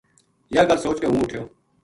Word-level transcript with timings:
یاہ 0.53 0.67
گل 0.69 0.77
سوچ 0.83 0.97
کے 1.01 1.07
ہوں 1.07 1.21
اُٹھیو 1.23 1.43